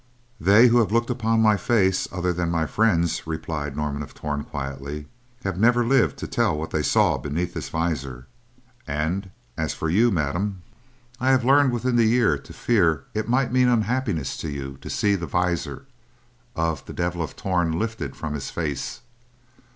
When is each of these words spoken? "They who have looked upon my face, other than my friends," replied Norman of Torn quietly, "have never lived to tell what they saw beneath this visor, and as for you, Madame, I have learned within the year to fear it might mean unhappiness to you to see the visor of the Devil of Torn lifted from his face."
"They 0.39 0.69
who 0.69 0.79
have 0.79 0.91
looked 0.91 1.11
upon 1.11 1.43
my 1.43 1.57
face, 1.57 2.07
other 2.11 2.33
than 2.33 2.49
my 2.49 2.65
friends," 2.65 3.27
replied 3.27 3.77
Norman 3.77 4.01
of 4.01 4.15
Torn 4.15 4.43
quietly, 4.43 5.05
"have 5.43 5.59
never 5.59 5.85
lived 5.85 6.17
to 6.17 6.27
tell 6.27 6.57
what 6.57 6.71
they 6.71 6.81
saw 6.81 7.19
beneath 7.19 7.53
this 7.53 7.69
visor, 7.69 8.25
and 8.87 9.29
as 9.57 9.75
for 9.75 9.91
you, 9.91 10.09
Madame, 10.09 10.63
I 11.19 11.29
have 11.29 11.45
learned 11.45 11.71
within 11.71 11.97
the 11.97 12.05
year 12.05 12.35
to 12.39 12.51
fear 12.51 13.03
it 13.13 13.29
might 13.29 13.51
mean 13.53 13.67
unhappiness 13.67 14.37
to 14.37 14.49
you 14.49 14.79
to 14.81 14.89
see 14.89 15.13
the 15.13 15.27
visor 15.27 15.85
of 16.55 16.83
the 16.87 16.93
Devil 16.93 17.21
of 17.21 17.35
Torn 17.35 17.77
lifted 17.77 18.15
from 18.15 18.33
his 18.33 18.49
face." 18.49 19.01